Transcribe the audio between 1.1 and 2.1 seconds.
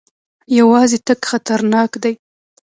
خطرناک